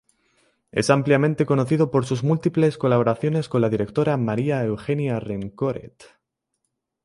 [0.71, 6.05] Es ampliamente conocido por sus múltiples colaboraciones con la directora María Eugenia Rencoret.